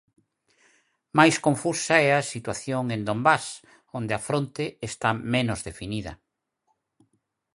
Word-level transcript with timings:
Máis 1.17 1.35
confusa 1.45 1.95
é 2.07 2.09
a 2.15 2.27
situación 2.33 2.83
en 2.95 3.01
Donbás, 3.07 3.45
onde 3.99 4.13
a 4.15 4.23
fronte 4.27 4.63
está 4.89 5.09
menos 5.33 5.59
definida. 5.69 6.13